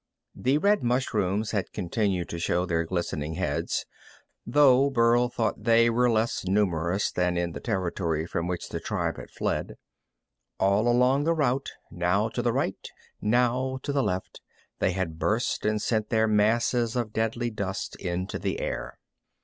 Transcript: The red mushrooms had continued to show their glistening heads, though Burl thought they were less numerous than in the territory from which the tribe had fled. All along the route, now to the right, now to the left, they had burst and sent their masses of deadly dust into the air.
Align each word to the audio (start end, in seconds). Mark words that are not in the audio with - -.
The 0.33 0.57
red 0.57 0.81
mushrooms 0.81 1.51
had 1.51 1.73
continued 1.73 2.27
to 2.29 2.39
show 2.39 2.65
their 2.65 2.85
glistening 2.85 3.35
heads, 3.35 3.85
though 4.47 4.89
Burl 4.89 5.29
thought 5.29 5.63
they 5.65 5.91
were 5.91 6.09
less 6.09 6.43
numerous 6.47 7.11
than 7.11 7.37
in 7.37 7.51
the 7.51 7.59
territory 7.59 8.25
from 8.25 8.47
which 8.47 8.69
the 8.69 8.79
tribe 8.79 9.17
had 9.17 9.29
fled. 9.29 9.75
All 10.59 10.87
along 10.87 11.25
the 11.25 11.35
route, 11.35 11.73
now 11.91 12.29
to 12.29 12.41
the 12.41 12.51
right, 12.51 12.89
now 13.21 13.77
to 13.83 13.93
the 13.93 14.01
left, 14.01 14.41
they 14.79 14.93
had 14.93 15.19
burst 15.19 15.67
and 15.67 15.79
sent 15.79 16.09
their 16.09 16.27
masses 16.27 16.95
of 16.95 17.13
deadly 17.13 17.51
dust 17.51 17.95
into 17.97 18.39
the 18.39 18.59
air. 18.59 18.97